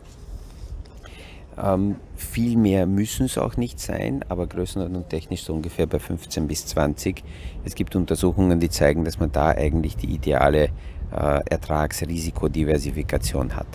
Ähm, 1.63 1.97
viel 2.17 2.57
mehr 2.57 2.87
müssen 2.87 3.27
es 3.27 3.39
auch 3.39 3.57
nicht 3.57 3.79
sein, 3.79 4.25
aber 4.29 4.47
größenordnung 4.47 5.09
technisch 5.09 5.45
so 5.45 5.55
ungefähr 5.55 5.87
bei 5.87 5.99
15 5.99 6.49
bis 6.49 6.67
20. 6.67 7.23
Es 7.65 7.75
gibt 7.75 7.95
Untersuchungen, 7.95 8.61
die 8.61 8.71
zeigen, 8.71 9.05
dass 9.05 9.21
man 9.21 9.31
da 9.31 9.51
eigentlich 9.51 9.97
die 9.97 10.13
ideale 10.13 10.71
äh, 11.13 11.41
Ertragsrisikodiversifikation 11.49 13.55
hat. 13.55 13.69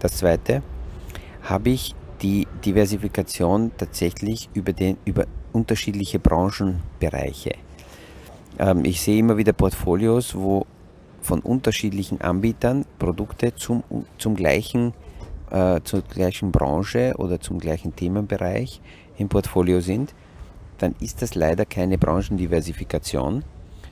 Das 0.00 0.16
zweite, 0.16 0.62
habe 1.42 1.70
ich 1.70 1.94
die 2.22 2.48
Diversifikation 2.64 3.70
tatsächlich 3.76 4.50
über, 4.54 4.72
den, 4.72 4.96
über 5.04 5.26
unterschiedliche 5.52 6.18
Branchenbereiche. 6.18 7.54
Ähm, 8.58 8.84
ich 8.84 9.00
sehe 9.00 9.18
immer 9.18 9.36
wieder 9.36 9.52
Portfolios, 9.52 10.34
wo 10.34 10.66
von 11.22 11.40
unterschiedlichen 11.40 12.20
Anbietern 12.20 12.84
Produkte 12.98 13.54
zum, 13.54 13.84
zum 14.18 14.34
gleichen 14.34 14.94
äh, 15.50 15.80
zur 15.84 16.02
gleichen 16.02 16.52
Branche 16.52 17.14
oder 17.18 17.40
zum 17.40 17.58
gleichen 17.58 17.96
Themenbereich 17.96 18.80
im 19.18 19.28
Portfolio 19.28 19.80
sind, 19.80 20.14
dann 20.78 20.94
ist 21.00 21.20
das 21.22 21.34
leider 21.34 21.66
keine 21.66 21.98
Branchendiversifikation, 21.98 23.42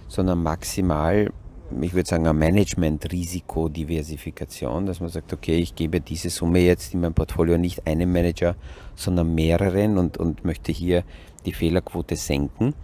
sondern 0.08 0.42
maximal, 0.42 1.30
ich 1.80 1.94
würde 1.94 2.08
sagen, 2.08 2.26
eine 2.26 2.38
Management-Risikodiversifikation, 2.38 4.86
dass 4.86 5.00
man 5.00 5.10
sagt, 5.10 5.32
okay, 5.32 5.58
ich 5.58 5.74
gebe 5.74 6.00
diese 6.00 6.30
Summe 6.30 6.60
jetzt 6.60 6.94
in 6.94 7.00
mein 7.00 7.14
Portfolio 7.14 7.58
nicht 7.58 7.84
einem 7.86 8.12
Manager, 8.12 8.54
sondern 8.94 9.34
mehreren 9.34 9.98
und, 9.98 10.16
und 10.16 10.44
möchte 10.44 10.70
hier 10.72 11.02
die 11.44 11.52
Fehlerquote 11.52 12.14
senken. 12.16 12.74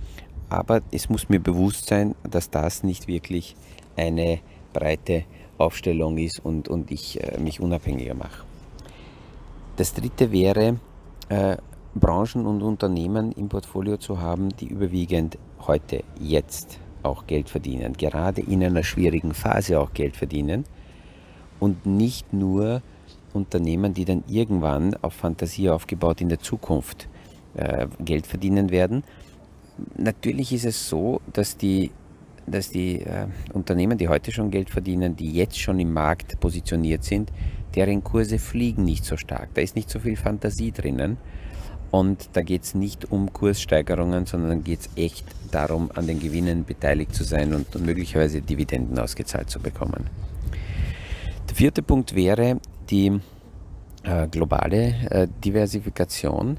Aber 0.49 0.83
es 0.91 1.09
muss 1.09 1.29
mir 1.29 1.39
bewusst 1.41 1.87
sein, 1.87 2.17
dass 2.29 2.51
das 2.51 2.83
nicht 2.83 3.07
wirklich 3.07 3.55
eine 3.97 4.41
breite 4.73 5.23
Aufstellung 5.59 6.19
ist 6.19 6.45
und, 6.45 6.69
und 6.69 6.91
ich 6.91 7.23
äh, 7.23 7.39
mich 7.39 7.61
unabhängiger 7.61 8.15
mache. 8.15 8.43
Das 9.77 9.95
dritte 9.95 10.31
wäre, 10.31 10.79
äh, 11.29 11.57
Branchen 11.95 12.47
und 12.47 12.63
Unternehmen 12.63 13.33
im 13.33 13.49
Portfolio 13.49 13.97
zu 13.97 14.21
haben, 14.21 14.51
die 14.51 14.67
überwiegend 14.67 15.39
heute, 15.67 16.05
jetzt 16.21 16.79
auch 17.03 17.27
Geld 17.27 17.49
verdienen, 17.49 17.95
gerade 17.95 18.43
in 18.43 18.63
einer 18.63 18.83
schwierigen 18.83 19.35
Phase 19.35 19.81
auch 19.81 19.93
Geld 19.93 20.17
verdienen 20.17 20.65
und 21.59 21.87
nicht 21.87 22.33
nur 22.33 22.83
Unternehmen, 23.33 23.95
die 23.95 24.05
dann 24.05 24.25
irgendwann 24.29 24.95
auf 25.03 25.15
Fantasie 25.15 25.71
aufgebaut 25.71 26.21
in 26.21 26.29
der 26.29 26.39
Zukunft 26.39 27.09
äh, 27.55 27.87
Geld 28.01 28.27
verdienen 28.27 28.71
werden. 28.71 29.05
Natürlich 29.97 30.53
ist 30.53 30.67
es 30.67 30.89
so, 30.89 31.21
dass 31.33 31.57
die, 31.57 31.91
dass 32.47 32.71
die 32.71 33.01
äh, 33.01 33.27
Unternehmen, 33.53 33.97
die 33.97 34.09
heute 34.09 34.33
schon 34.33 34.51
Geld 34.51 34.71
verdienen, 34.71 35.17
die 35.17 35.33
jetzt 35.33 35.59
schon 35.59 35.81
im 35.81 35.93
Markt 35.93 36.39
positioniert 36.41 37.05
sind, 37.05 37.33
deren 37.75 38.05
Kurse 38.05 38.39
fliegen 38.39 38.85
nicht 38.85 39.05
so 39.05 39.17
stark. 39.17 39.55
Da 39.55 39.61
ist 39.61 39.77
nicht 39.77 39.91
so 39.91 39.99
viel 39.99 40.17
Fantasie 40.17 40.73
drinnen. 40.73 41.17
Und 41.91 42.31
da 42.33 42.43
geht 42.43 42.63
es 42.63 42.75
nicht 42.75 43.13
um 43.13 43.33
Kurssteigerungen, 43.33 44.25
sondern 44.25 44.65
geht 44.65 44.81
es 44.81 44.89
echt 44.97 45.27
darum, 45.51 45.91
an 45.95 46.07
den 46.07 46.21
Gewinnen 46.21 46.65
beteiligt 46.65 47.15
zu 47.15 47.23
sein 47.23 47.53
und 47.55 47.79
möglicherweise 47.85 48.41
Dividenden 48.41 48.99
ausgezahlt 48.99 49.51
zu 49.51 49.61
bekommen. 49.61 50.09
Der 51.51 51.55
vierte 51.55 51.83
Punkt 51.83 52.15
wäre 52.15 52.61
die 52.89 53.21
äh, 54.05 54.27
globale 54.29 54.95
äh, 55.11 55.29
Diversifikation. 55.45 56.57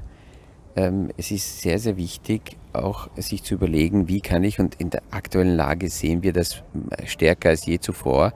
ähm, 0.76 1.10
es 1.16 1.30
ist 1.30 1.60
sehr, 1.60 1.78
sehr 1.78 1.96
wichtig, 1.96 2.56
auch 2.72 3.08
sich 3.16 3.42
zu 3.42 3.54
überlegen, 3.54 4.08
wie 4.08 4.20
kann 4.20 4.44
ich, 4.44 4.58
und 4.58 4.74
in 4.76 4.90
der 4.90 5.02
aktuellen 5.10 5.56
Lage 5.56 5.88
sehen 5.88 6.22
wir 6.22 6.32
das 6.32 6.62
stärker 7.04 7.50
als 7.50 7.66
je 7.66 7.78
zuvor, 7.78 8.32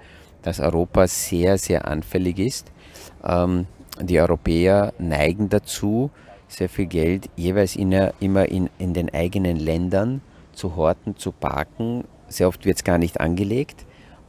dass 0.48 0.60
Europa 0.60 1.06
sehr, 1.06 1.58
sehr 1.58 1.86
anfällig 1.86 2.38
ist. 2.38 2.72
Ähm, 3.22 3.66
die 4.00 4.18
Europäer 4.18 4.94
neigen 4.98 5.50
dazu, 5.50 6.10
sehr 6.48 6.70
viel 6.70 6.86
Geld 6.86 7.28
jeweils 7.36 7.76
in, 7.76 7.92
immer 8.20 8.48
in, 8.48 8.70
in 8.78 8.94
den 8.94 9.12
eigenen 9.12 9.58
Ländern 9.58 10.22
zu 10.52 10.74
horten, 10.74 11.16
zu 11.18 11.32
parken. 11.32 12.04
Sehr 12.28 12.48
oft 12.48 12.64
wird 12.64 12.78
es 12.78 12.84
gar 12.84 12.96
nicht 12.96 13.20
angelegt. 13.20 13.84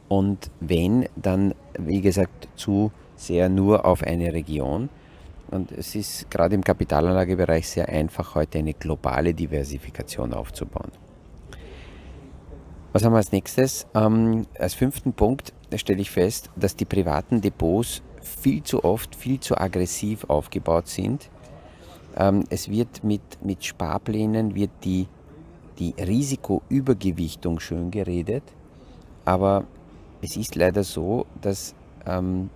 Und 0.08 0.50
wenn, 0.60 1.08
dann, 1.16 1.54
wie 1.78 2.02
gesagt, 2.02 2.48
zu 2.54 2.92
sehr 3.16 3.48
nur 3.48 3.86
auf 3.86 4.02
eine 4.02 4.34
Region. 4.34 4.90
Und 5.50 5.72
es 5.72 5.94
ist 5.94 6.30
gerade 6.30 6.54
im 6.54 6.62
Kapitalanlagebereich 6.62 7.66
sehr 7.66 7.88
einfach, 7.88 8.34
heute 8.34 8.58
eine 8.58 8.74
globale 8.74 9.32
Diversifikation 9.32 10.34
aufzubauen. 10.34 10.90
Was 12.92 13.04
haben 13.04 13.12
wir 13.12 13.18
als 13.18 13.30
nächstes? 13.30 13.86
Ähm, 13.94 14.46
als 14.58 14.74
fünften 14.74 15.12
Punkt 15.12 15.52
stelle 15.76 16.00
ich 16.00 16.10
fest, 16.10 16.50
dass 16.56 16.74
die 16.74 16.84
privaten 16.84 17.40
Depots 17.40 18.02
viel 18.20 18.64
zu 18.64 18.82
oft, 18.82 19.14
viel 19.14 19.38
zu 19.38 19.56
aggressiv 19.56 20.24
aufgebaut 20.24 20.88
sind. 20.88 21.30
Ähm, 22.16 22.42
es 22.50 22.68
wird 22.68 23.04
mit, 23.04 23.22
mit 23.44 23.64
Sparplänen 23.64 24.56
wird 24.56 24.72
die, 24.82 25.06
die 25.78 25.94
Risikoübergewichtung 26.00 27.60
schön 27.60 27.92
geredet, 27.92 28.42
aber 29.24 29.64
es 30.20 30.36
ist 30.36 30.56
leider 30.56 30.82
so, 30.82 31.26
dass 31.40 31.76
ähm, 32.06 32.50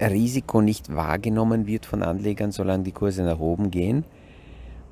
Risiko 0.00 0.62
nicht 0.62 0.94
wahrgenommen 0.96 1.66
wird 1.66 1.84
von 1.84 2.02
Anlegern, 2.02 2.52
solange 2.52 2.84
die 2.84 2.92
Kurse 2.92 3.22
nach 3.22 3.38
oben 3.38 3.70
gehen. 3.70 4.06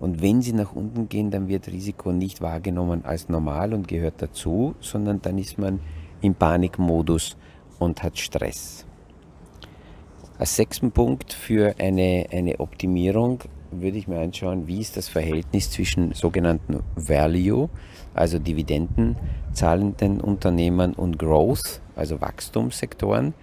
Und 0.01 0.23
wenn 0.23 0.43
sie 0.43 0.55
nach 0.55 0.75
unten 0.75 1.09
gehen, 1.09 1.31
dann 1.31 1.49
wird 1.49 1.69
Risiko 1.69 2.11
nicht 2.11 2.41
wahrgenommen 2.41 3.05
als 3.05 3.29
normal 3.29 3.75
und 3.75 3.87
gehört 3.87 4.23
dazu, 4.23 4.75
sondern 4.81 5.21
dann 5.23 5.39
ist 5.39 5.59
man 5.59 5.81
im 6.23 6.35
Panikmodus 6.35 7.37
und 7.79 8.03
hat 8.03 8.19
Stress. 8.19 8.87
Als 10.39 10.57
sechsten 10.57 10.91
Punkt 10.91 11.35
für 11.35 11.75
eine, 11.79 12.27
eine 12.33 12.61
Optimierung 12.61 13.41
würde 13.71 13.99
ich 13.99 14.09
mir 14.09 14.21
anschauen, 14.21 14.67
wie 14.67 14.81
ist 14.81 14.97
das 14.97 15.09
Verhältnis 15.09 15.71
zwischen 15.71 16.13
sogenannten 16.15 16.81
Value, 16.97 17.69
also 18.15 18.39
Dividenden 18.39 19.17
zahlenden 19.53 20.21
Unternehmen 20.21 20.95
und 20.95 21.19
Growth, 21.19 21.81
also 21.95 22.21
Wachstumssektoren. 22.21 23.35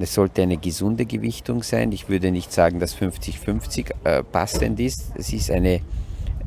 Es 0.00 0.14
sollte 0.14 0.42
eine 0.42 0.58
gesunde 0.58 1.06
Gewichtung 1.06 1.64
sein. 1.64 1.90
Ich 1.90 2.08
würde 2.08 2.30
nicht 2.30 2.52
sagen, 2.52 2.78
dass 2.78 2.96
50-50 2.96 3.94
äh, 4.04 4.22
passend 4.22 4.78
ist. 4.78 5.10
Es 5.16 5.32
ist 5.32 5.50
eine, 5.50 5.80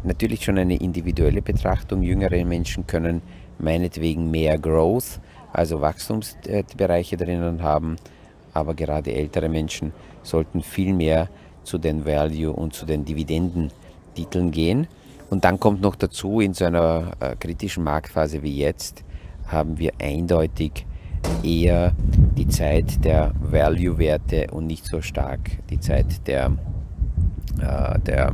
natürlich 0.03 0.45
schon 0.45 0.57
eine 0.57 0.77
individuelle 0.77 1.41
Betrachtung. 1.41 2.01
Jüngere 2.01 2.45
Menschen 2.45 2.87
können 2.87 3.21
meinetwegen 3.59 4.31
mehr 4.31 4.57
Growth, 4.57 5.19
also 5.51 5.81
Wachstumsbereiche 5.81 7.17
drinnen 7.17 7.61
haben, 7.61 7.97
aber 8.53 8.73
gerade 8.73 9.13
ältere 9.13 9.49
Menschen 9.49 9.91
sollten 10.23 10.61
viel 10.61 10.93
mehr 10.93 11.27
zu 11.63 11.77
den 11.77 12.05
Value 12.05 12.53
und 12.53 12.73
zu 12.73 12.85
den 12.85 13.03
Dividendentiteln 13.03 14.51
gehen. 14.51 14.87
Und 15.29 15.43
dann 15.43 15.59
kommt 15.59 15.81
noch 15.81 15.95
dazu, 15.95 16.39
in 16.39 16.53
so 16.53 16.63
einer 16.65 17.11
äh, 17.19 17.35
kritischen 17.35 17.83
Marktphase 17.83 18.41
wie 18.43 18.57
jetzt 18.57 19.03
haben 19.47 19.77
wir 19.77 19.91
eindeutig 20.01 20.85
eher 21.43 21.93
die 22.37 22.47
Zeit 22.47 23.03
der 23.03 23.33
Value-Werte 23.39 24.47
und 24.51 24.67
nicht 24.67 24.85
so 24.85 25.01
stark 25.01 25.39
die 25.69 25.79
Zeit 25.79 26.27
der, 26.27 26.51
äh, 27.59 27.99
der, 27.99 28.27
äh, 28.29 28.33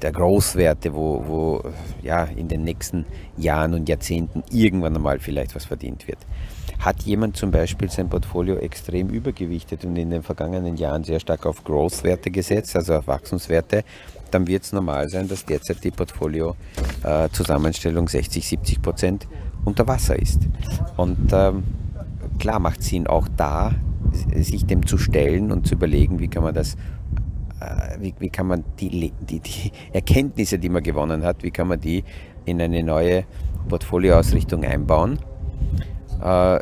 der 0.00 0.12
Growth-Werte, 0.12 0.94
wo, 0.94 1.24
wo 1.26 1.62
ja, 2.02 2.24
in 2.24 2.48
den 2.48 2.64
nächsten 2.64 3.04
Jahren 3.36 3.74
und 3.74 3.88
Jahrzehnten 3.88 4.42
irgendwann 4.50 4.96
einmal 4.96 5.18
vielleicht 5.18 5.54
was 5.54 5.64
verdient 5.64 6.08
wird. 6.08 6.18
Hat 6.78 7.02
jemand 7.02 7.36
zum 7.36 7.52
Beispiel 7.52 7.90
sein 7.90 8.08
Portfolio 8.08 8.56
extrem 8.56 9.08
übergewichtet 9.08 9.84
und 9.84 9.96
in 9.96 10.10
den 10.10 10.24
vergangenen 10.24 10.76
Jahren 10.76 11.04
sehr 11.04 11.20
stark 11.20 11.46
auf 11.46 11.62
Growth-Werte 11.62 12.32
gesetzt, 12.32 12.74
also 12.74 12.96
auf 12.96 13.06
Wachstumswerte, 13.06 13.84
dann 14.32 14.48
wird 14.48 14.64
es 14.64 14.72
normal 14.72 15.08
sein, 15.08 15.28
dass 15.28 15.44
derzeit 15.44 15.84
die 15.84 15.92
Portfolio-Zusammenstellung 15.92 18.06
äh, 18.06 18.10
60, 18.10 18.48
70 18.48 18.82
Prozent 18.82 19.28
unter 19.64 19.86
Wasser 19.86 20.18
ist. 20.18 20.48
Und 20.96 21.32
ähm, 21.32 21.62
klar 22.38 22.58
macht 22.58 22.82
Sinn 22.82 23.06
auch 23.06 23.28
da, 23.36 23.72
sich 24.34 24.66
dem 24.66 24.86
zu 24.86 24.98
stellen 24.98 25.52
und 25.52 25.66
zu 25.66 25.74
überlegen, 25.74 26.18
wie 26.18 26.28
kann 26.28 26.42
man 26.42 26.54
das, 26.54 26.74
äh, 27.60 28.00
wie, 28.00 28.14
wie 28.18 28.30
kann 28.30 28.46
man 28.46 28.64
die, 28.78 29.12
die, 29.28 29.40
die 29.40 29.72
Erkenntnisse, 29.92 30.58
die 30.58 30.68
man 30.68 30.82
gewonnen 30.82 31.22
hat, 31.24 31.42
wie 31.42 31.50
kann 31.50 31.68
man 31.68 31.80
die 31.80 32.04
in 32.44 32.60
eine 32.60 32.82
neue 32.82 33.24
Portfolioausrichtung 33.68 34.64
einbauen. 34.64 35.18
Äh, 36.22 36.60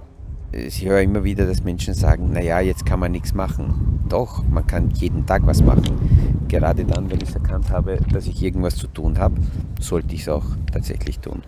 ich 0.52 0.84
höre 0.84 1.00
immer 1.00 1.22
wieder, 1.22 1.46
dass 1.46 1.62
Menschen 1.62 1.94
sagen, 1.94 2.32
naja, 2.32 2.60
jetzt 2.60 2.84
kann 2.84 2.98
man 2.98 3.12
nichts 3.12 3.34
machen. 3.34 4.00
Doch, 4.08 4.42
man 4.48 4.66
kann 4.66 4.90
jeden 4.90 5.24
Tag 5.24 5.46
was 5.46 5.62
machen. 5.62 6.46
Gerade 6.48 6.84
dann, 6.84 7.08
wenn 7.08 7.20
ich 7.20 7.28
es 7.28 7.34
erkannt 7.36 7.70
habe, 7.70 7.98
dass 8.12 8.26
ich 8.26 8.42
irgendwas 8.42 8.74
zu 8.74 8.88
tun 8.88 9.18
habe, 9.18 9.36
sollte 9.80 10.14
ich 10.14 10.22
es 10.22 10.28
auch 10.28 10.44
tatsächlich 10.72 11.20
tun. 11.20 11.42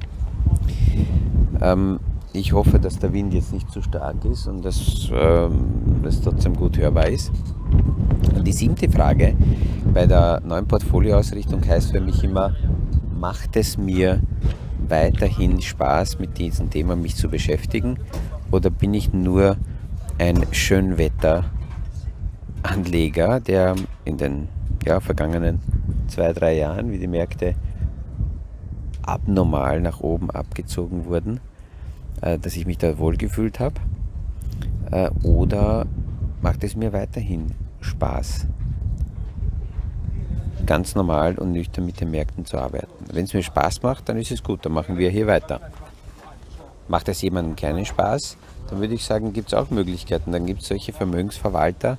Ähm, 1.61 1.99
ich 2.33 2.53
hoffe, 2.53 2.79
dass 2.79 2.99
der 2.99 3.13
Wind 3.13 3.35
jetzt 3.35 3.53
nicht 3.53 3.71
zu 3.71 3.83
stark 3.83 4.25
ist 4.25 4.47
und 4.47 4.65
dass 4.65 5.11
ähm, 5.13 6.03
es 6.05 6.21
trotzdem 6.21 6.55
gut 6.55 6.79
hörbar 6.79 7.09
ist. 7.09 7.33
Und 8.35 8.47
die 8.47 8.53
siebte 8.53 8.89
Frage 8.89 9.37
bei 9.93 10.07
der 10.07 10.41
neuen 10.41 10.67
Portfolioausrichtung 10.67 11.67
heißt 11.67 11.91
für 11.93 12.01
mich 12.01 12.25
immer, 12.25 12.55
macht 13.19 13.57
es 13.57 13.77
mir 13.77 14.21
weiterhin 14.89 15.61
Spaß, 15.61 16.19
mit 16.19 16.39
diesem 16.39 16.71
Thema 16.71 16.97
mich 16.97 17.17
zu 17.17 17.29
beschäftigen 17.29 17.99
oder 18.51 18.71
bin 18.71 18.95
ich 18.95 19.13
nur 19.13 19.59
ein 20.19 20.43
Schönwetteranleger, 20.51 23.41
der 23.41 23.75
in 24.05 24.17
den 24.17 24.49
ja, 24.85 25.01
vergangenen 25.01 25.61
zwei, 26.09 26.33
drei 26.33 26.57
Jahren, 26.57 26.91
wie 26.91 26.99
die 26.99 27.07
Märkte 27.07 27.55
abnormal 29.03 29.81
nach 29.81 30.01
oben 30.01 30.31
abgezogen 30.31 31.07
wurden, 31.07 31.41
äh, 32.21 32.39
dass 32.39 32.57
ich 32.57 32.67
mich 32.67 32.79
da 32.79 32.99
wohlgefühlt 32.99 33.61
habe? 33.61 33.77
Äh, 34.91 35.11
oder 35.23 35.87
macht 36.41 36.65
es 36.65 36.77
mir 36.77 36.93
weiterhin 36.93 37.53
Spaß, 37.81 38.47
ganz 40.67 40.95
normal 40.95 41.39
und 41.39 41.53
nüchtern 41.53 41.87
mit 41.87 42.01
den 42.01 42.11
Märkten 42.11 42.45
zu 42.45 42.59
arbeiten? 42.59 43.07
Wenn 43.13 43.25
es 43.25 43.35
mir 43.35 43.43
Spaß 43.43 43.83
macht, 43.83 44.09
dann 44.09 44.17
ist 44.17 44.31
es 44.31 44.43
gut, 44.43 44.65
dann 44.65 44.73
machen 44.73 44.99
wir 44.99 45.11
hier 45.11 45.27
weiter. 45.27 45.61
Macht 46.89 47.09
es 47.09 47.23
jemandem 47.23 47.57
keinen 47.57 47.85
Spaß, 47.85 48.37
dann 48.69 48.81
würde 48.81 48.95
ich 48.95 49.05
sagen, 49.05 49.33
gibt 49.33 49.49
es 49.49 49.55
auch 49.55 49.71
Möglichkeiten. 49.71 50.33
Dann 50.33 50.47
gibt 50.47 50.63
es 50.63 50.69
solche 50.69 50.93
Vermögensverwalter, 50.93 51.99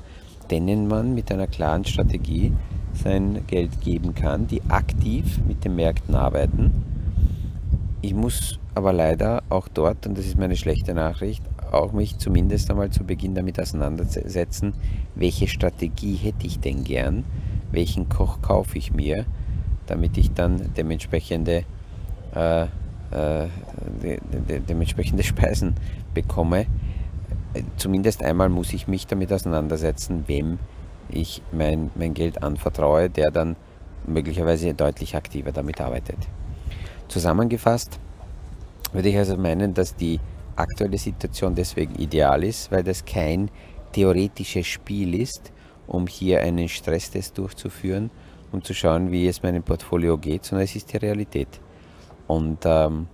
denen 0.49 0.87
man 0.87 1.13
mit 1.13 1.31
einer 1.31 1.47
klaren 1.47 1.85
Strategie 1.85 2.51
sein 2.93 3.45
Geld 3.47 3.81
geben 3.81 4.15
kann, 4.15 4.47
die 4.47 4.61
aktiv 4.69 5.39
mit 5.47 5.63
den 5.63 5.75
Märkten 5.75 6.15
arbeiten 6.15 6.92
ich 8.03 8.13
muss 8.13 8.59
aber 8.75 8.91
leider 8.91 9.43
auch 9.49 9.69
dort, 9.69 10.05
und 10.05 10.17
das 10.17 10.25
ist 10.25 10.37
meine 10.37 10.57
schlechte 10.57 10.93
Nachricht, 10.93 11.41
auch 11.71 11.93
mich 11.93 12.17
zumindest 12.17 12.69
einmal 12.69 12.89
zu 12.89 13.05
Beginn 13.05 13.33
damit 13.33 13.59
auseinandersetzen, 13.61 14.73
welche 15.15 15.47
Strategie 15.47 16.15
hätte 16.15 16.45
ich 16.45 16.59
denn 16.59 16.83
gern, 16.83 17.23
welchen 17.71 18.09
Koch 18.09 18.41
kaufe 18.41 18.77
ich 18.77 18.93
mir, 18.93 19.25
damit 19.85 20.17
ich 20.17 20.33
dann 20.33 20.73
dementsprechende, 20.75 21.63
äh, 22.35 22.63
äh, 22.63 22.67
de, 24.03 24.19
de, 24.49 24.59
dementsprechende 24.59 25.23
Speisen 25.23 25.75
bekomme. 26.13 26.65
Zumindest 27.77 28.21
einmal 28.21 28.49
muss 28.49 28.73
ich 28.73 28.89
mich 28.89 29.07
damit 29.07 29.31
auseinandersetzen, 29.31 30.25
wem 30.27 30.59
ich 31.09 31.41
mein, 31.53 31.89
mein 31.95 32.13
Geld 32.13 32.43
anvertraue, 32.43 33.09
der 33.09 33.31
dann 33.31 33.55
möglicherweise 34.05 34.73
deutlich 34.73 35.15
aktiver 35.15 35.53
damit 35.53 35.79
arbeitet. 35.79 36.17
Zusammengefasst 37.13 37.99
würde 38.91 39.09
ich 39.09 39.17
also 39.19 39.37
meinen, 39.37 39.75
dass 39.75 39.95
die 39.95 40.19
aktuelle 40.55 40.97
Situation 40.97 41.53
deswegen 41.53 41.93
ideal 41.93 42.43
ist, 42.43 42.71
weil 42.71 42.81
das 42.81 43.05
kein 43.05 43.51
theoretisches 43.91 44.65
Spiel 44.65 45.13
ist, 45.13 45.51
um 45.85 46.07
hier 46.07 46.41
einen 46.41 46.67
Stresstest 46.67 47.37
durchzuführen, 47.37 48.09
um 48.51 48.63
zu 48.63 48.73
schauen, 48.73 49.11
wie 49.11 49.27
es 49.27 49.43
meinem 49.43 49.61
Portfolio 49.61 50.17
geht, 50.17 50.43
sondern 50.43 50.65
es 50.65 50.75
ist 50.75 50.91
die 50.91 50.97
Realität. 50.97 51.61
Und 52.25 52.61
ähm, 52.63 53.05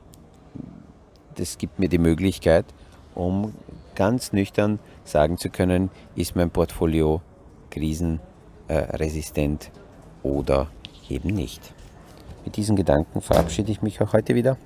das 1.36 1.58
gibt 1.58 1.78
mir 1.78 1.90
die 1.90 1.98
Möglichkeit, 1.98 2.68
um 3.16 3.54
ganz 3.96 4.32
nüchtern 4.32 4.80
sagen 5.04 5.38
zu 5.38 5.50
können, 5.50 5.90
ist 6.16 6.38
mein 6.38 6.52
Portfolio 6.52 7.22
krisenresistent 7.70 9.72
oder 10.24 10.68
eben 11.10 11.32
nicht. 11.32 11.74
Mit 12.46 12.56
diesen 12.56 12.76
Gedanken 12.76 13.22
verabschiede 13.22 13.72
ich 13.72 13.82
mich 13.82 14.02
auch 14.02 14.14
heute 14.14 14.36
wieder 14.36 14.58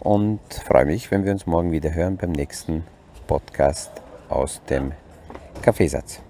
und 0.00 0.40
freue 0.66 0.84
mich, 0.84 1.10
wenn 1.10 1.24
wir 1.24 1.32
uns 1.32 1.46
morgen 1.46 1.72
wieder 1.72 1.92
hören 1.94 2.16
beim 2.16 2.32
nächsten 2.32 2.84
Podcast 3.26 3.90
aus 4.28 4.60
dem 4.68 4.92
Kaffeesatz. 5.62 6.20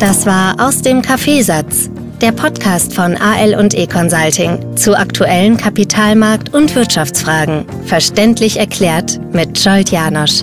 Das 0.00 0.26
war 0.26 0.56
aus 0.58 0.82
dem 0.82 1.02
Kaffeesatz, 1.02 1.90
der 2.20 2.32
Podcast 2.32 2.94
von 2.94 3.16
AL 3.16 3.54
und 3.54 3.74
E 3.74 3.86
Consulting 3.86 4.76
zu 4.76 4.96
aktuellen 4.96 5.56
Kapitalmarkt- 5.56 6.54
und 6.54 6.74
Wirtschaftsfragen, 6.74 7.66
verständlich 7.84 8.58
erklärt 8.58 9.20
mit 9.32 9.58
Scholt 9.58 9.90
Janosch. 9.90 10.42